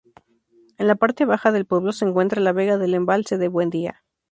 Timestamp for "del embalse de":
2.79-3.49